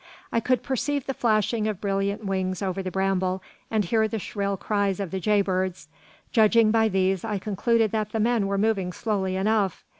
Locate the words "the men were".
8.11-8.57